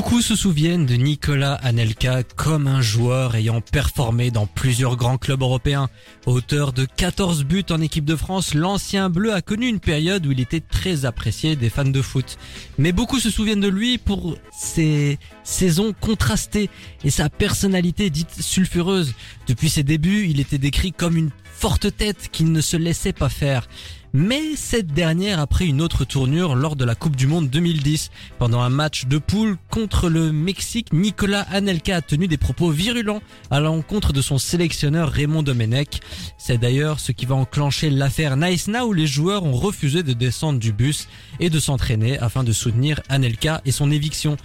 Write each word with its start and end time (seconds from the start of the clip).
Beaucoup 0.00 0.22
se 0.22 0.34
souviennent 0.34 0.86
de 0.86 0.94
Nicolas 0.94 1.56
Anelka 1.56 2.22
comme 2.22 2.66
un 2.66 2.80
joueur 2.80 3.34
ayant 3.34 3.60
performé 3.60 4.30
dans 4.30 4.46
plusieurs 4.46 4.96
grands 4.96 5.18
clubs 5.18 5.42
européens. 5.42 5.90
Auteur 6.24 6.72
de 6.72 6.86
14 6.86 7.44
buts 7.44 7.66
en 7.68 7.82
équipe 7.82 8.06
de 8.06 8.16
France, 8.16 8.54
l'ancien 8.54 9.10
bleu 9.10 9.34
a 9.34 9.42
connu 9.42 9.66
une 9.66 9.78
période 9.78 10.24
où 10.24 10.32
il 10.32 10.40
était 10.40 10.62
très 10.62 11.04
apprécié 11.04 11.54
des 11.54 11.68
fans 11.68 11.84
de 11.84 12.00
foot. 12.00 12.38
Mais 12.78 12.92
beaucoup 12.92 13.20
se 13.20 13.28
souviennent 13.28 13.60
de 13.60 13.68
lui 13.68 13.98
pour 13.98 14.38
ses 14.50 15.18
saisons 15.44 15.92
contrastées 16.00 16.70
et 17.04 17.10
sa 17.10 17.28
personnalité 17.28 18.08
dite 18.08 18.40
sulfureuse. 18.40 19.12
Depuis 19.48 19.68
ses 19.68 19.82
débuts, 19.82 20.28
il 20.30 20.40
était 20.40 20.56
décrit 20.56 20.92
comme 20.92 21.18
une 21.18 21.30
forte 21.44 21.94
tête 21.94 22.30
qui 22.32 22.44
ne 22.44 22.62
se 22.62 22.78
laissait 22.78 23.12
pas 23.12 23.28
faire. 23.28 23.68
Mais 24.12 24.56
cette 24.56 24.88
dernière 24.88 25.38
a 25.38 25.46
pris 25.46 25.68
une 25.68 25.80
autre 25.80 26.04
tournure 26.04 26.56
lors 26.56 26.74
de 26.74 26.84
la 26.84 26.96
Coupe 26.96 27.14
du 27.14 27.28
Monde 27.28 27.48
2010. 27.48 28.10
Pendant 28.40 28.60
un 28.60 28.68
match 28.68 29.06
de 29.06 29.18
poule 29.18 29.56
contre 29.70 30.08
le 30.08 30.32
Mexique, 30.32 30.92
Nicolas 30.92 31.46
Anelka 31.52 31.96
a 31.96 32.02
tenu 32.02 32.26
des 32.26 32.36
propos 32.36 32.70
virulents 32.70 33.22
à 33.52 33.60
l'encontre 33.60 34.12
de 34.12 34.20
son 34.20 34.38
sélectionneur 34.38 35.10
Raymond 35.10 35.44
Domenech. 35.44 36.00
C'est 36.38 36.58
d'ailleurs 36.58 36.98
ce 36.98 37.12
qui 37.12 37.24
va 37.24 37.36
enclencher 37.36 37.88
l'affaire 37.88 38.36
Nice 38.36 38.66
Now 38.66 38.88
où 38.88 38.92
les 38.92 39.06
joueurs 39.06 39.44
ont 39.44 39.52
refusé 39.52 40.02
de 40.02 40.12
descendre 40.12 40.58
du 40.58 40.72
bus 40.72 41.06
et 41.38 41.48
de 41.48 41.60
s'entraîner 41.60 42.18
afin 42.18 42.42
de 42.42 42.52
soutenir 42.52 43.00
Anelka 43.08 43.60
et 43.64 43.72
son 43.72 43.92
éviction. 43.92 44.36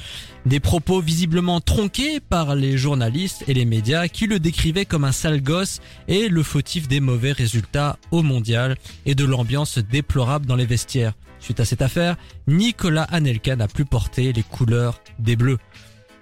Des 0.45 0.59
propos 0.59 1.01
visiblement 1.01 1.59
tronqués 1.59 2.19
par 2.19 2.53
les 2.53 2.77
journalistes 2.77 3.43
et 3.47 3.55
les 3.55 3.65
médias 3.65 4.07
qui 4.07 4.27
le 4.27 4.39
décrivaient 4.39 4.85
comme 4.85 5.03
un 5.03 5.11
sale 5.11 5.41
gosse 5.41 5.81
et 6.07 6.29
le 6.29 6.43
fautif 6.43 6.88
des 6.88 6.99
mauvais 6.99 7.31
résultats 7.31 7.97
au 8.11 8.21
mondial 8.21 8.77
et 9.07 9.16
de 9.16 9.25
l'ambiance 9.25 9.79
déplorable 9.79 10.45
dans 10.45 10.55
les 10.55 10.67
vestiaires. 10.67 11.13
Suite 11.39 11.59
à 11.59 11.66
cette 11.66 11.81
affaire, 11.81 12.16
Nicolas 12.47 13.03
Anelka 13.03 13.55
n'a 13.55 13.67
plus 13.67 13.85
porté 13.85 14.33
les 14.33 14.43
couleurs 14.43 15.01
des 15.17 15.35
Bleus. 15.35 15.57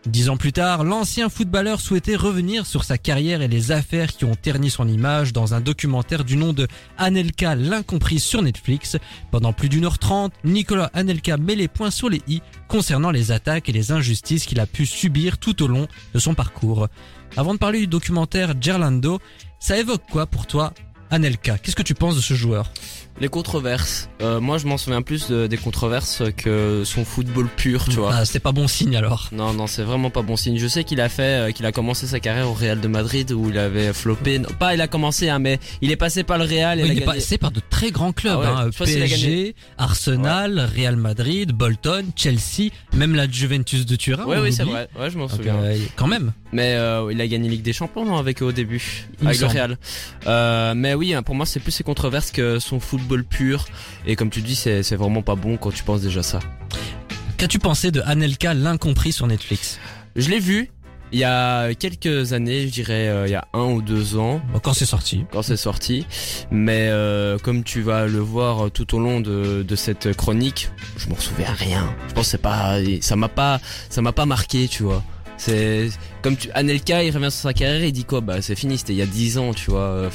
Dix 0.06 0.28
ans 0.28 0.36
plus 0.36 0.52
tard, 0.52 0.84
l'ancien 0.84 1.30
footballeur 1.30 1.80
souhaitait 1.80 2.18
revenir 2.18 2.66
sur 2.66 2.84
sa 2.84 2.98
carrière 2.98 3.42
et 3.42 3.48
les 3.48 3.72
affaires 3.72 4.12
qui 4.12 4.26
ont 4.26 4.36
terni 4.36 4.70
son 4.70 4.86
image 4.86 5.32
dans 5.32 5.54
un 5.54 5.62
documentaire 5.62 6.26
du 6.26 6.36
nom 6.36 6.52
de 6.52 6.68
Anelka 6.98 7.56
l'incompris 7.56 8.20
sur 8.20 8.42
Netflix. 8.42 8.98
Pendant 9.32 9.54
plus 9.54 9.70
d'une 9.70 9.86
heure 9.86 10.00
trente, 10.00 10.34
Nicolas 10.44 10.92
Anelka 10.94 11.38
met 11.38 11.56
les 11.56 11.70
points 11.70 11.90
sur 11.90 12.10
les 12.10 12.22
i 12.28 12.42
concernant 12.68 13.12
les 13.12 13.32
attaques 13.32 13.70
et 13.70 13.72
les 13.74 13.94
injustices 13.94 14.46
qu'il 14.46 14.60
a 14.60 14.66
pu 14.66 14.86
subir 14.86 15.38
tout 15.38 15.64
au 15.64 15.68
long 15.68 15.88
de 16.14 16.20
son 16.20 16.34
parcours. 16.34 16.90
Avant 17.38 17.54
de 17.54 17.60
parler 17.60 17.80
du 17.80 17.88
documentaire 17.88 18.56
Gerlando, 18.60 19.20
ça 19.60 19.78
évoque 19.78 20.04
quoi 20.12 20.26
pour 20.26 20.48
toi 20.48 20.74
Anelka, 21.12 21.58
qu'est-ce 21.58 21.78
que 21.78 21.82
tu 21.82 21.96
penses 21.96 22.18
de 22.18 22.22
ce 22.22 22.34
joueur? 22.34 22.74
Les 23.22 23.30
controverses. 23.30 24.10
Euh, 24.22 24.40
moi, 24.40 24.58
je 24.58 24.66
m'en 24.66 24.78
souviens 24.78 25.02
plus 25.04 25.28
de- 25.30 25.48
des 25.48 25.58
controverses 25.58 26.24
que 26.36 26.82
son 26.84 27.06
football 27.06 27.48
pur, 27.48 27.86
tu 27.86 27.98
vois. 27.98 28.12
Ah, 28.16 28.26
c'est 28.26 28.40
pas 28.40 28.52
bon 28.52 28.68
signe 28.68 28.96
alors. 28.96 29.30
Non, 29.32 29.54
non, 29.54 29.68
c'est 29.68 29.84
vraiment 29.84 30.10
pas 30.10 30.24
bon 30.24 30.36
signe. 30.36 30.58
Je 30.58 30.68
sais 30.68 30.84
qu'il 30.84 31.00
a 31.00 31.10
fait, 31.10 31.22
euh, 31.50 31.52
qu'il 31.52 31.66
a 31.66 31.72
commencé 31.72 32.08
sa 32.08 32.20
carrière 32.20 32.50
au 32.50 32.54
Real 32.54 32.82
de 32.82 32.88
Madrid 32.88 33.32
où 33.32 33.50
il 33.50 33.58
avait 33.60 33.94
floppé. 33.94 34.40
Non, 34.40 34.50
pas, 34.60 34.74
il 34.74 34.82
a 34.82 34.88
commencé, 34.88 35.30
hein, 35.30 35.38
mais 35.40 35.60
il 35.82 35.92
est 35.92 35.96
passé 35.96 36.24
par 36.24 36.38
le 36.40 36.46
Real. 36.46 36.80
Et 36.80 36.84
Oui, 36.84 36.90
il 36.94 36.98
est 36.98 37.06
passé 37.06 37.38
par 37.38 37.52
de 37.52 37.62
très 37.70 37.92
grands 37.92 38.14
clubs, 38.14 38.40
Ah 38.44 38.66
ouais, 38.66 38.68
hein, 38.68 38.70
PSG, 38.78 39.56
Arsenal, 39.78 40.68
Real 40.76 40.96
Madrid, 40.96 41.52
Bolton, 41.52 42.06
Chelsea, 42.16 42.72
même 42.94 43.14
la 43.16 43.30
Juventus 43.30 43.86
de 43.86 43.96
Turin. 43.96 44.26
Ouais, 44.26 44.38
on 44.40 44.42
oui, 44.42 44.52
c'est 44.52 44.64
vrai. 44.64 44.90
Ouais, 45.00 45.10
je 45.12 45.18
m'en 45.20 45.28
souviens. 45.28 45.56
euh, 45.56 45.78
quand 45.96 46.08
même. 46.08 46.34
Mais 46.52 46.74
euh, 46.76 47.10
il 47.12 47.22
a 47.22 47.28
gagné 47.28 47.48
Ligue 47.50 47.62
des 47.64 47.74
Champions 47.74 48.06
non, 48.06 48.18
avec 48.18 48.42
eux 48.42 48.46
au 48.46 48.52
début, 48.52 49.06
Il 49.22 49.28
avec 49.28 49.40
le. 49.40 49.48
Real. 49.48 49.78
Euh, 50.28 50.74
mais 50.76 50.94
oui, 50.94 51.14
hein, 51.14 51.22
pour 51.24 51.36
moi, 51.36 51.46
c'est 51.46 51.60
plus 51.60 51.72
ses 51.72 51.84
controverses 51.84 52.32
que 52.32 52.60
son 52.60 52.80
football 52.80 53.03
pur. 53.24 53.66
Et 54.06 54.16
comme 54.16 54.30
tu 54.30 54.42
dis, 54.42 54.56
c'est 54.56 54.84
c'est 54.84 54.96
vraiment 54.96 55.22
pas 55.22 55.36
bon 55.36 55.58
quand 55.58 55.72
tu 55.72 55.84
penses 55.84 56.02
déjà 56.02 56.24
ça. 56.24 56.40
Qu'as-tu 57.38 57.60
pensé 57.60 57.92
de 57.92 58.02
Anelka 58.06 58.54
l'incompris 58.54 59.12
sur 59.12 59.28
Netflix? 59.28 59.80
Je 60.16 60.30
l'ai 60.30 60.40
vu 60.40 60.70
il 61.12 61.20
y 61.20 61.24
a 61.26 61.76
quelques 61.76 62.34
années, 62.34 62.66
je 62.66 62.72
dirais 62.72 63.08
euh, 63.08 63.28
il 63.28 63.32
y 63.32 63.36
a 63.36 63.48
un 63.54 63.66
ou 63.66 63.84
deux 63.84 64.16
ans. 64.18 64.42
Bon, 64.52 64.58
Quand 64.60 64.74
c'est 64.74 64.86
sorti. 64.88 65.26
quand 65.32 65.44
c'est 65.44 65.58
sorti. 65.58 66.08
Mais 66.50 66.88
euh, 66.90 67.38
comme 67.38 67.64
tu 67.64 67.82
vas 67.82 68.08
le 68.08 68.18
voir 68.18 68.72
tout 68.72 68.96
au 68.96 69.00
long 69.00 69.20
de, 69.20 69.62
de 69.68 69.76
cette 69.76 70.16
chronique, 70.18 70.70
je 70.98 71.10
m'en 71.10 71.18
souviens 71.18 71.52
rien. 71.54 71.94
Je 72.08 72.14
pense 72.14 72.26
que 72.26 72.32
c'est 72.32 72.42
pas, 72.42 72.80
ça 73.02 73.16
m'a 73.16 73.28
pas, 73.28 73.60
ça 73.90 74.02
m'a 74.02 74.12
pas 74.12 74.26
marqué, 74.26 74.68
tu 74.68 74.82
vois. 74.84 75.04
C'est 75.38 75.90
comme 76.24 76.36
tu, 76.38 76.50
Anelka, 76.54 77.04
il 77.04 77.12
revient 77.12 77.30
sur 77.32 77.42
sa 77.42 77.54
carrière, 77.54 77.84
il 77.84 77.92
dit 77.92 78.06
quoi? 78.06 78.22
Bah 78.22 78.42
c'est 78.42 78.56
fini, 78.56 78.78
c'était 78.78 78.94
il 78.94 79.00
y 79.00 79.02
a 79.04 79.06
10 79.08 79.38
ans, 79.38 79.54
tu 79.54 79.70
vois. 79.72 79.82
Euh, 79.82 80.10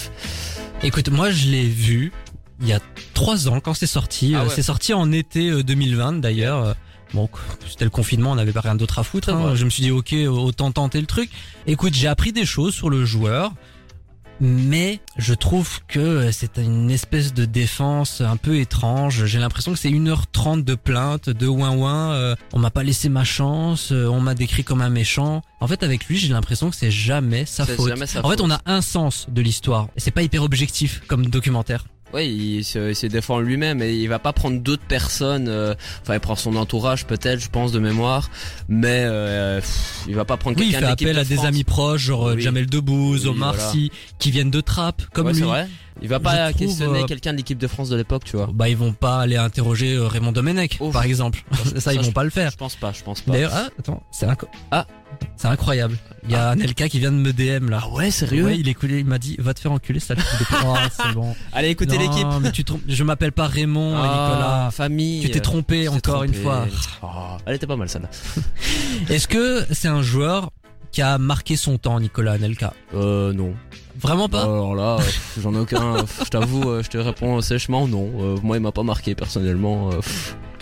Écoute, 0.82 1.10
moi 1.10 1.30
je 1.30 1.46
l'ai 1.48 1.66
vu 1.66 2.12
il 2.60 2.68
y 2.68 2.72
a 2.72 2.80
trois 3.14 3.48
ans 3.48 3.60
quand 3.60 3.74
c'est 3.74 3.86
sorti. 3.86 4.34
Ah 4.34 4.40
Euh, 4.40 4.44
ouais. 4.44 4.52
C'est 4.54 4.62
sorti 4.62 4.92
en 4.94 5.10
été 5.12 5.50
euh, 5.50 5.62
2020 5.62 6.14
d'ailleurs. 6.20 6.64
Euh, 6.64 6.72
Bon, 7.14 7.26
c'était 7.66 7.86
le 7.86 7.90
confinement, 7.90 8.32
on 8.32 8.34
n'avait 8.34 8.52
pas 8.52 8.60
rien 8.60 8.74
d'autre 8.74 8.98
à 8.98 9.02
foutre. 9.02 9.28
C'est 9.28 9.32
hein. 9.34 9.54
Je 9.54 9.64
me 9.64 9.70
suis 9.70 9.82
dit 9.82 9.90
ok, 9.90 10.14
autant 10.28 10.70
tenter 10.72 11.00
le 11.00 11.06
truc. 11.06 11.30
Écoute, 11.66 11.94
j'ai 11.94 12.06
appris 12.06 12.32
des 12.32 12.44
choses 12.44 12.74
sur 12.74 12.90
le 12.90 13.06
joueur. 13.06 13.52
Mais 14.40 15.00
je 15.16 15.34
trouve 15.34 15.80
que 15.88 16.30
c'est 16.30 16.58
une 16.58 16.90
espèce 16.92 17.34
de 17.34 17.44
défense 17.44 18.20
un 18.20 18.36
peu 18.36 18.58
étrange. 18.58 19.24
J'ai 19.24 19.38
l'impression 19.40 19.72
que 19.72 19.78
c'est 19.78 19.90
1h30 19.90 20.62
de 20.62 20.76
plainte, 20.76 21.28
de 21.28 21.46
ouin 21.48 21.74
ouin. 21.74 22.12
euh, 22.12 22.36
on 22.52 22.60
m'a 22.60 22.70
pas 22.70 22.84
laissé 22.84 23.08
ma 23.08 23.24
chance, 23.24 23.90
euh, 23.90 24.06
on 24.06 24.20
m'a 24.20 24.34
décrit 24.34 24.62
comme 24.62 24.80
un 24.80 24.90
méchant. 24.90 25.42
En 25.60 25.66
fait, 25.66 25.82
avec 25.82 26.04
lui, 26.06 26.18
j'ai 26.18 26.28
l'impression 26.28 26.70
que 26.70 26.76
c'est 26.76 26.92
jamais 26.92 27.46
sa 27.46 27.66
faute. 27.66 27.88
jamais 27.88 28.06
sa 28.06 28.24
en 28.24 28.30
fait, 28.30 28.40
on 28.40 28.50
a 28.50 28.60
un 28.64 28.80
sens 28.80 29.26
de 29.28 29.40
l'histoire. 29.42 29.88
Et 29.96 30.00
c'est 30.00 30.12
pas 30.12 30.22
hyper 30.22 30.44
objectif 30.44 31.02
comme 31.08 31.26
documentaire. 31.26 31.86
Ouais, 32.14 32.26
il 32.26 32.64
se, 32.64 32.88
il 32.90 32.94
se 32.96 33.06
défend 33.06 33.38
lui-même 33.40 33.82
et 33.82 33.92
il 33.94 34.06
va 34.08 34.18
pas 34.18 34.32
prendre 34.32 34.58
d'autres 34.60 34.82
personnes. 34.88 35.46
euh, 35.48 35.74
enfin, 36.02 36.14
il 36.14 36.20
prend 36.20 36.36
son 36.36 36.56
entourage 36.56 37.06
peut-être, 37.06 37.38
je 37.40 37.50
pense 37.50 37.70
de 37.70 37.78
mémoire, 37.78 38.30
mais 38.68 39.02
euh, 39.04 39.60
pff, 39.60 40.04
il 40.08 40.14
va 40.14 40.24
pas 40.24 40.36
prendre 40.38 40.58
Oui, 40.58 40.68
il 40.68 40.74
fait 40.74 40.84
appel 40.84 41.14
de 41.14 41.20
à 41.20 41.24
des 41.24 41.40
amis 41.44 41.64
proches, 41.64 42.00
genre 42.02 42.28
euh, 42.28 42.34
Oui. 42.36 42.40
Jamel 42.40 42.66
Debbouze, 42.66 43.24
Oui, 43.24 43.30
Omar 43.30 43.54
voilà. 43.54 43.70
Sy, 43.72 43.92
qui 44.18 44.30
viennent 44.30 44.50
de 44.50 44.60
Trappes, 44.62 45.02
comme 45.12 45.26
Ouais, 45.26 45.32
lui. 45.34 45.42
vrai. 45.42 45.68
Il 46.00 46.06
va 46.08 46.20
pas 46.20 46.52
trouve, 46.52 46.66
questionner 46.68 47.00
euh, 47.00 47.06
quelqu'un 47.06 47.32
de 47.32 47.38
l'équipe 47.38 47.58
de 47.58 47.66
France 47.66 47.88
de 47.88 47.96
l'époque, 47.96 48.22
tu 48.24 48.36
vois. 48.36 48.48
Bah, 48.54 48.68
ils 48.68 48.76
vont 48.76 48.92
pas 48.92 49.18
aller 49.20 49.36
interroger 49.36 49.94
euh, 49.94 50.06
Raymond 50.06 50.30
Domenech, 50.32 50.76
Ouf. 50.80 50.92
par 50.92 51.02
exemple. 51.02 51.42
ça, 51.74 51.80
ça, 51.80 51.92
ils 51.92 52.00
je- 52.00 52.06
vont 52.06 52.12
pas 52.12 52.22
le 52.24 52.30
faire. 52.30 52.52
Je 52.52 52.56
pense 52.56 52.76
pas, 52.76 52.92
je 52.92 53.02
pense 53.02 53.20
pas. 53.20 53.32
D'ailleurs, 53.32 53.50
ah, 53.52 53.68
attends, 53.78 54.02
c'est 54.12 54.26
inco- 54.26 54.46
Ah. 54.70 54.86
C'est 55.36 55.48
incroyable. 55.48 55.96
Il 56.24 56.32
y 56.32 56.34
a 56.34 56.50
Anelka 56.50 56.88
qui 56.88 56.98
vient 56.98 57.12
de 57.12 57.16
me 57.16 57.32
DM 57.32 57.70
là. 57.70 57.80
Ah 57.82 57.88
ouais, 57.90 58.10
sérieux 58.10 58.44
Ouais, 58.44 58.58
il 58.58 58.68
est 58.68 58.74
coulé, 58.74 58.98
il 58.98 59.06
m'a 59.06 59.18
dit, 59.18 59.36
va 59.38 59.54
te 59.54 59.60
faire 59.60 59.72
enculer, 59.72 60.00
ça. 60.00 60.14
oh, 60.66 60.74
c'est 60.94 61.12
bon. 61.14 61.34
Allez, 61.52 61.68
écoutez 61.68 61.96
l'équipe. 61.96 62.26
mais 62.42 62.52
tu 62.52 62.64
trompes. 62.64 62.82
Je 62.88 63.04
m'appelle 63.04 63.32
pas 63.32 63.46
Raymond, 63.46 63.94
Ah, 63.96 64.02
Nicolas. 64.02 64.70
famille. 64.72 65.20
Tu 65.22 65.30
t'es 65.30 65.40
trompé 65.40 65.82
Tu 65.84 65.88
encore 65.88 66.24
une 66.24 66.34
fois. 66.34 66.66
Oh, 67.02 67.06
elle 67.46 67.54
était 67.54 67.66
pas 67.66 67.76
mal 67.76 67.88
celle-là. 67.88 68.10
Est-ce 69.08 69.28
que 69.28 69.64
c'est 69.72 69.88
un 69.88 70.02
joueur 70.02 70.50
qui 70.90 71.02
a 71.02 71.18
marqué 71.18 71.56
son 71.56 71.78
temps, 71.78 72.00
Nicolas 72.00 72.32
Anelka? 72.32 72.74
Euh, 72.94 73.32
non. 73.32 73.54
Vraiment 74.00 74.28
pas? 74.28 74.42
Alors 74.42 74.74
là, 74.74 74.96
euh, 75.00 75.02
j'en 75.40 75.54
ai 75.54 75.58
aucun. 75.58 75.96
je 76.24 76.28
t'avoue, 76.30 76.68
euh, 76.70 76.82
je 76.82 76.88
te 76.88 76.98
réponds 76.98 77.40
sèchement 77.40 77.88
non. 77.88 78.10
Euh, 78.20 78.36
moi, 78.42 78.56
il 78.56 78.60
m'a 78.60 78.72
pas 78.72 78.82
marqué 78.84 79.14
personnellement. 79.14 79.90
euh. 79.92 80.00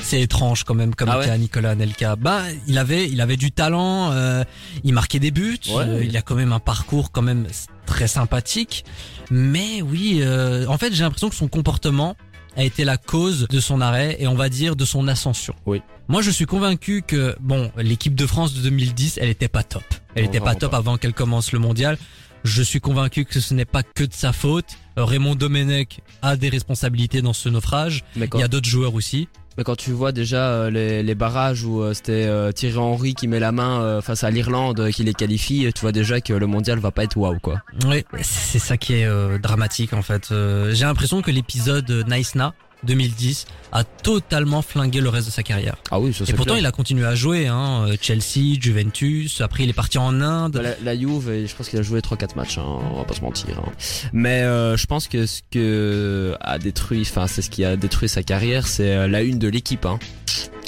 C'est 0.06 0.21
étrange 0.21 0.62
quand 0.62 0.75
même 0.75 0.94
comme 0.94 1.09
Ah 1.09 1.19
ouais 1.19 1.27
cas 1.27 1.37
Nicolas 1.37 1.71
Anelka. 1.71 2.15
Bah, 2.15 2.43
il 2.69 2.78
avait, 2.78 3.09
il 3.11 3.21
avait 3.21 3.37
du 3.37 3.50
talent, 3.50 4.12
euh, 4.12 4.44
il 4.84 4.93
marquait 4.94 5.19
des 5.19 5.33
buts, 5.33 5.59
Ouais. 5.69 5.83
euh, 5.84 6.05
il 6.05 6.17
a 6.17 6.22
quand 6.22 6.37
même 6.37 6.53
un 6.53 6.61
parcours 6.61 7.11
quand 7.11 7.22
même 7.22 7.47
très 7.87 8.06
sympathique. 8.06 8.84
Mais 9.33 9.83
oui, 9.83 10.19
euh, 10.21 10.65
en 10.69 10.78
fait, 10.78 10.93
j'ai 10.95 11.03
l'impression 11.03 11.28
que 11.28 11.34
son 11.34 11.49
comportement 11.49 12.16
a 12.56 12.62
été 12.62 12.84
la 12.84 12.97
cause 12.99 13.48
de 13.51 13.59
son 13.59 13.81
arrêt 13.81 14.16
et 14.21 14.28
on 14.28 14.36
va 14.36 14.48
dire 14.48 14.77
de 14.77 14.84
son 14.84 15.09
ascension. 15.09 15.54
Oui. 15.66 15.83
Moi, 16.07 16.22
je 16.22 16.31
suis 16.31 16.47
convaincu 16.47 17.03
que 17.04 17.34
bon, 17.41 17.72
l'équipe 17.77 18.15
de 18.15 18.27
France 18.27 18.54
de 18.54 18.60
2010, 18.63 19.19
elle 19.21 19.28
était 19.28 19.48
pas 19.48 19.65
top. 19.65 19.83
Elle 20.15 20.22
Non, 20.25 20.31
était 20.31 20.41
pas 20.41 20.54
top 20.54 20.71
pas. 20.71 20.77
avant 20.78 20.98
qu'elle 20.98 21.15
commence 21.15 21.51
le 21.51 21.59
mondial. 21.59 21.98
Je 22.45 22.63
suis 22.63 22.78
convaincu 22.81 23.25
que 23.25 23.41
ce 23.41 23.54
n'est 23.54 23.65
pas 23.65 23.83
que 23.83 24.04
de 24.04 24.13
sa 24.15 24.33
faute. 24.33 24.66
Euh, 24.98 25.04
Raymond 25.04 25.34
Domenech 25.34 25.98
a 26.22 26.36
des 26.36 26.48
responsabilités 26.48 27.21
dans 27.22 27.33
ce 27.33 27.48
naufrage. 27.48 28.04
Il 28.15 28.28
y 28.39 28.42
a 28.45 28.47
d'autres 28.48 28.69
joueurs 28.69 28.95
aussi. 28.95 29.28
Mais 29.57 29.65
quand 29.65 29.77
tu 29.77 29.91
vois 29.93 30.13
déjà 30.13 30.49
euh, 30.51 30.71
les, 30.71 31.15
barrages 31.15 31.65
où 31.65 31.81
euh, 31.83 31.95
c'était 31.95 32.27
euh, 32.27 32.53
Thierry 32.53 32.77
Henry 32.77 33.15
qui 33.15 33.27
met 33.27 33.41
la 33.41 33.53
main 33.53 34.01
face 34.03 34.25
à 34.25 34.31
l'Irlande 34.31 34.91
qui 34.91 35.05
les 35.05 35.15
qualifie, 35.15 35.71
tu 35.75 35.81
vois 35.81 35.93
déjà 35.93 36.21
que 36.21 36.33
le 36.33 36.47
mondial 36.47 36.79
va 36.79 36.91
pas 36.91 37.05
être 37.05 37.17
waouh 37.17 37.39
quoi. 37.39 37.63
Oui, 37.87 38.05
c'est 38.23 38.59
ça 38.59 38.77
qui 38.77 38.95
est 38.95 39.39
dramatique 39.39 39.93
en 39.93 40.03
fait. 40.03 40.29
J'ai 40.31 40.85
l'impression 40.85 41.23
que 41.23 41.31
l'épisode 41.31 42.05
Nice 42.09 42.35
Na 42.35 42.55
2010 42.84 43.47
a 43.73 43.84
totalement 43.84 44.63
flingué 44.63 45.01
le 45.01 45.09
reste 45.09 45.27
de 45.27 45.33
sa 45.33 45.43
carrière. 45.43 45.77
Ah 45.91 45.99
oui, 46.01 46.13
ça 46.15 46.25
Et 46.28 46.33
pourtant, 46.33 46.53
clair. 46.53 46.59
il 46.63 46.67
a 46.67 46.73
continué 46.73 47.05
à 47.07 47.15
jouer, 47.15 47.47
hein, 47.47 47.87
euh, 47.89 47.97
Chelsea, 48.01 48.59
Juventus, 48.61 49.41
après 49.41 49.65
il 49.65 49.71
est 49.71 49.75
parti 49.75 49.99
en 49.99 50.21
Inde. 50.21 50.53
Bah, 50.55 50.63
La, 50.63 50.75
la 50.95 50.99
Juve, 50.99 51.47
je 51.47 51.55
pense 51.55 51.69
qu'il 51.69 51.78
a 51.78 51.83
joué 51.83 52.01
3-4 52.01 52.37
matchs, 52.37 52.59
hein, 52.59 52.65
on 52.93 52.97
va 52.99 53.05
pas 53.05 53.15
se 53.15 53.21
mentir. 53.23 53.59
hein. 53.59 53.73
Mais 54.13 54.43
euh, 54.43 54.77
je 54.77 54.87
pense 54.87 55.09
que 55.09 55.27
ce 55.27 55.41
que 55.51 56.34
a 56.41 56.59
détruit, 56.59 57.03
enfin 57.03 57.27
c'est 57.27 57.43
ce 57.43 57.51
qui 57.51 57.65
a 57.65 57.77
détruit 57.77 58.09
sa 58.09 58.23
carrière, 58.23 58.67
c'est 58.67 58.95
euh, 58.95 59.09
la 59.09 59.22
une 59.22 59.39
de 59.39 59.49
l'équipe. 59.49 59.84
Hein. 59.87 59.99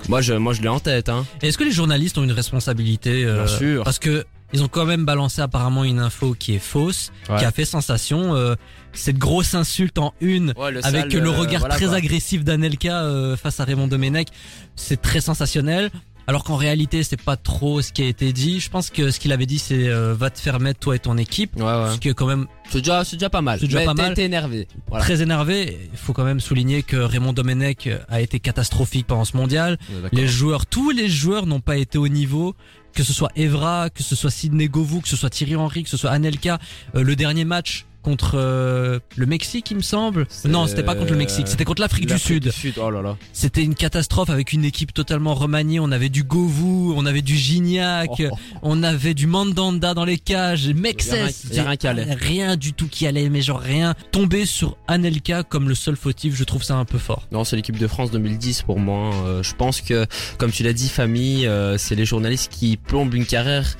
Moi 0.08 0.20
je, 0.20 0.34
moi 0.34 0.52
je 0.52 0.62
l'ai 0.62 0.68
en 0.68 0.80
tête. 0.80 1.08
Hein. 1.08 1.26
Est-ce 1.42 1.58
que 1.58 1.64
les 1.64 1.72
journalistes 1.72 2.18
ont 2.18 2.24
une 2.24 2.32
responsabilité 2.32 3.24
euh, 3.24 3.44
Bien 3.44 3.56
sûr. 3.56 3.84
Parce 3.84 3.98
que 3.98 4.24
ils 4.52 4.62
ont 4.62 4.68
quand 4.68 4.84
même 4.86 5.04
balancé 5.04 5.40
apparemment 5.42 5.84
une 5.84 5.98
info 5.98 6.34
qui 6.38 6.54
est 6.54 6.58
fausse, 6.58 7.10
Ouais. 7.28 7.38
qui 7.38 7.44
a 7.44 7.50
fait 7.50 7.64
sensation. 7.64 8.34
euh, 8.34 8.54
cette 8.94 9.18
grosse 9.18 9.54
insulte 9.54 9.98
en 9.98 10.12
une 10.20 10.54
Ouais, 10.56 10.72
le 10.72 10.84
avec 10.84 11.12
sale, 11.12 11.20
le 11.22 11.28
euh, 11.28 11.30
regard 11.30 11.60
voilà, 11.60 11.74
très 11.76 11.86
quoi. 11.86 11.96
agressif 11.96 12.42
d'Anelka 12.42 13.02
euh, 13.04 13.36
face 13.36 13.60
à 13.60 13.64
Raymond 13.64 13.86
Domenech, 13.86 14.28
c'est 14.76 15.00
très 15.00 15.20
sensationnel. 15.20 15.90
Alors 16.26 16.42
qu'en 16.44 16.56
réalité, 16.56 17.02
c'est 17.04 17.20
pas 17.20 17.36
trop 17.36 17.80
ce 17.80 17.90
qui 17.92 18.02
a 18.02 18.06
été 18.06 18.32
dit. 18.34 18.60
Je 18.60 18.68
pense 18.68 18.90
que 18.90 19.10
ce 19.10 19.18
qu'il 19.20 19.32
avait 19.32 19.46
dit, 19.46 19.58
c'est 19.58 19.88
euh, 19.88 20.14
va 20.14 20.28
te 20.30 20.38
faire 20.38 20.58
mettre 20.60 20.80
toi 20.80 20.94
et 20.96 20.98
ton 20.98 21.16
équipe, 21.16 21.54
Ouais 21.56 21.62
ouais. 21.62 21.92
ce 21.94 21.98
qui 21.98 22.08
est 22.08 22.14
quand 22.14 22.26
même 22.26 22.46
C'est 22.70 22.78
déjà, 22.80 23.02
c'est 23.04 23.16
déjà 23.16 23.30
pas 23.30 23.40
mal. 23.40 23.58
C'est 23.60 23.66
déjà 23.66 23.78
Mais 23.80 23.84
pas 23.86 23.94
mal. 23.94 24.12
T'es 24.14 24.24
énervé. 24.24 24.66
Voilà. 24.88 25.04
très 25.04 25.22
énervé. 25.22 25.78
Il 25.92 25.98
faut 25.98 26.12
quand 26.12 26.24
même 26.24 26.40
souligner 26.40 26.82
que 26.82 26.96
Raymond 26.96 27.32
Domenech 27.34 27.88
a 28.08 28.20
été 28.20 28.40
catastrophique 28.40 29.06
pendant 29.06 29.24
ce 29.24 29.36
mondial. 29.36 29.78
Les 30.12 30.26
joueurs, 30.26 30.66
tous 30.66 30.90
les 30.90 31.08
joueurs 31.08 31.46
n'ont 31.46 31.60
pas 31.60 31.76
été 31.76 31.96
au 31.98 32.08
niveau. 32.08 32.54
Que 32.98 33.04
ce 33.04 33.12
soit 33.12 33.30
Evra, 33.36 33.90
que 33.90 34.02
ce 34.02 34.16
soit 34.16 34.28
Sidney 34.28 34.66
Govou, 34.66 35.00
que 35.00 35.06
ce 35.06 35.14
soit 35.14 35.30
Thierry 35.30 35.54
Henry, 35.54 35.84
que 35.84 35.88
ce 35.88 35.96
soit 35.96 36.10
Anelka. 36.10 36.58
Euh, 36.96 37.04
le 37.04 37.14
dernier 37.14 37.44
match 37.44 37.86
contre 38.02 38.32
euh, 38.36 38.98
le 39.16 39.26
Mexique, 39.26 39.70
il 39.70 39.76
me 39.76 39.82
semble. 39.82 40.26
Non, 40.44 40.66
c'était 40.66 40.82
pas 40.82 40.94
contre 40.94 41.12
le 41.12 41.18
Mexique, 41.18 41.48
c'était 41.48 41.64
contre 41.64 41.82
l'Afrique 41.82 42.06
du 42.06 42.18
Sud. 42.18 42.50
Oh 42.80 42.90
là 42.90 43.02
là. 43.02 43.16
C'était 43.32 43.62
une 43.62 43.74
catastrophe 43.74 44.30
avec 44.30 44.52
une 44.52 44.64
équipe 44.64 44.94
totalement 44.94 45.34
remaniée. 45.34 45.80
On 45.80 45.90
avait 45.92 46.08
du 46.08 46.22
Govou, 46.24 46.94
on 46.96 47.06
avait 47.06 47.22
du 47.22 47.36
Gignac, 47.36 48.10
Oh, 48.20 48.28
oh. 48.32 48.36
on 48.62 48.82
avait 48.82 49.14
du 49.14 49.26
Mandanda 49.26 49.94
dans 49.94 50.04
les 50.04 50.18
cages, 50.18 50.66
rien- 50.66 50.74
Mexes. 50.74 51.10
rien 51.52 51.76
qui 51.76 51.86
allait. 51.86 52.14
Rien 52.14 52.56
du 52.56 52.72
tout 52.72 52.88
qui 52.88 53.06
allait, 53.06 53.28
mais 53.28 53.42
genre 53.42 53.60
rien. 53.60 53.94
Tomber 54.12 54.46
sur 54.46 54.76
Anelka 54.88 55.42
comme 55.42 55.68
le 55.68 55.74
seul 55.74 55.96
fautif, 55.96 56.34
je 56.36 56.44
trouve 56.44 56.62
ça 56.62 56.76
un 56.76 56.84
peu 56.84 56.98
fort. 56.98 57.26
Non, 57.32 57.44
c'est 57.44 57.56
l'équipe 57.56 57.78
de 57.78 57.86
France 57.86 58.10
2010 58.10 58.62
pour 58.62 58.78
moi. 58.78 59.12
Euh, 59.26 59.42
je 59.42 59.54
pense 59.54 59.80
que, 59.80 60.06
comme 60.38 60.50
tu 60.50 60.62
l'as 60.62 60.72
dit, 60.72 60.88
famille, 60.88 61.46
euh, 61.46 61.76
c'est 61.78 61.94
les 61.94 62.04
journalistes 62.06 62.50
qui 62.52 62.76
plombent 62.76 63.14
une 63.14 63.26
carrière. 63.26 63.76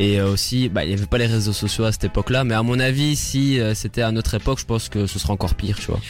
Et 0.00 0.20
aussi, 0.20 0.68
bah, 0.68 0.84
il 0.84 0.88
n'y 0.88 0.94
avait 0.94 1.06
pas 1.06 1.18
les 1.18 1.26
réseaux 1.26 1.52
sociaux 1.52 1.84
à 1.84 1.92
cette 1.92 2.04
époque-là. 2.04 2.44
Mais 2.44 2.54
à 2.54 2.62
mon 2.62 2.78
avis, 2.78 3.16
si 3.16 3.58
c'était 3.74 4.02
à 4.02 4.12
notre 4.12 4.34
époque, 4.34 4.58
je 4.60 4.64
pense 4.64 4.88
que 4.88 5.06
ce 5.06 5.18
serait 5.18 5.32
encore 5.32 5.54
pire, 5.54 5.76
tu 5.78 5.86
vois. 5.86 6.00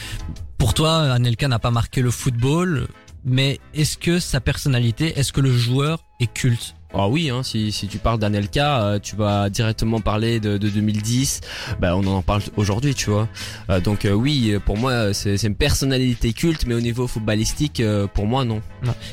Pour 0.57 0.73
toi, 0.73 1.11
Anelka 1.13 1.47
n'a 1.47 1.59
pas 1.59 1.71
marqué 1.71 2.01
le 2.01 2.11
football, 2.11 2.87
mais 3.25 3.59
est-ce 3.73 3.97
que 3.97 4.19
sa 4.19 4.39
personnalité, 4.41 5.17
est-ce 5.19 5.31
que 5.31 5.41
le 5.41 5.51
joueur 5.51 5.99
est 6.19 6.31
culte? 6.31 6.73
Ah 6.93 7.09
oui, 7.09 7.29
hein, 7.29 7.43
si, 7.43 7.73
si 7.73 7.87
tu 7.87 7.97
parles 7.97 8.17
d'Anelka, 8.17 8.81
euh, 8.81 8.99
tu 8.99 9.17
vas 9.17 9.49
directement 9.49 9.99
parler 9.99 10.39
de, 10.39 10.57
de 10.57 10.69
2010. 10.69 11.41
Bah, 11.81 11.97
on 11.97 12.07
en 12.07 12.21
parle 12.21 12.41
aujourd'hui, 12.55 12.95
tu 12.95 13.09
vois. 13.09 13.27
Euh, 13.69 13.81
donc 13.81 14.05
euh, 14.05 14.13
oui, 14.13 14.51
euh, 14.51 14.59
pour 14.61 14.77
moi, 14.77 15.13
c'est 15.13 15.35
une 15.43 15.55
personnalité 15.55 16.31
culte, 16.31 16.65
mais 16.65 16.73
au 16.73 16.79
niveau 16.79 17.05
footballistique, 17.05 17.81
euh, 17.81 18.07
pour 18.07 18.25
moi, 18.25 18.45
non. 18.45 18.61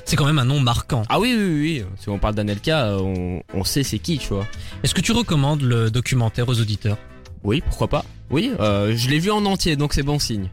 C'est 0.05 0.14
quand 0.14 0.25
même 0.25 0.38
un 0.38 0.44
nom 0.44 0.61
marquant. 0.61 1.02
Ah 1.08 1.19
oui, 1.19 1.35
oui, 1.37 1.61
oui. 1.61 1.85
Si 1.99 2.08
on 2.08 2.19
parle 2.20 2.37
d'Anelka, 2.37 2.87
euh, 2.87 3.00
on, 3.00 3.43
on 3.52 3.64
sait 3.64 3.82
c'est 3.82 3.99
qui, 3.99 4.19
tu 4.19 4.29
vois. 4.29 4.47
Est-ce 4.85 4.94
que 4.94 5.00
tu 5.00 5.11
recommandes 5.11 5.62
le 5.62 5.90
documentaire 5.90 6.49
aux 6.49 6.61
auditeurs? 6.61 6.97
Oui, 7.44 7.62
pourquoi 7.64 7.88
pas. 7.88 8.05
Oui, 8.31 8.50
euh, 8.58 8.96
je 8.96 9.08
l'ai 9.11 9.19
vu 9.19 9.31
en 9.31 9.44
entier, 9.44 9.76
donc 9.76 9.93
c'est 9.93 10.02
bon 10.02 10.19
signe. 10.19 10.49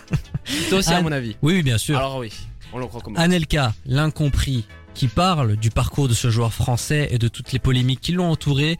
Toi 0.68 0.78
aussi, 0.78 0.92
à 0.92 1.02
mon 1.02 1.12
avis. 1.12 1.36
Oui, 1.42 1.54
oui, 1.54 1.62
bien 1.62 1.76
sûr. 1.76 1.98
Alors 1.98 2.18
oui, 2.18 2.32
on 2.72 2.78
le 2.78 2.84
recommande. 2.84 3.20
Anelka, 3.20 3.74
l'incompris, 3.84 4.64
qui 4.94 5.08
parle 5.08 5.56
du 5.56 5.70
parcours 5.70 6.08
de 6.08 6.14
ce 6.14 6.30
joueur 6.30 6.52
français 6.52 7.08
et 7.10 7.18
de 7.18 7.28
toutes 7.28 7.52
les 7.52 7.58
polémiques 7.58 8.00
qui 8.00 8.12
l'ont 8.12 8.30
entouré, 8.30 8.78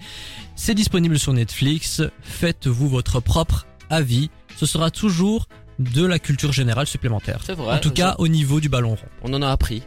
c'est 0.54 0.74
disponible 0.74 1.18
sur 1.18 1.32
Netflix. 1.32 2.02
Faites-vous 2.22 2.88
votre 2.88 3.20
propre 3.20 3.66
avis. 3.90 4.30
Ce 4.56 4.66
sera 4.66 4.90
toujours 4.90 5.46
de 5.78 6.04
la 6.04 6.18
culture 6.18 6.52
générale 6.52 6.86
supplémentaire. 6.86 7.40
C'est 7.44 7.54
vrai. 7.54 7.76
En 7.76 7.78
tout 7.78 7.90
cas, 7.90 8.14
au 8.18 8.28
niveau 8.28 8.60
du 8.60 8.68
ballon 8.68 8.90
rond. 8.90 8.98
on 9.22 9.32
en 9.32 9.42
a 9.42 9.48
appris. 9.48 9.82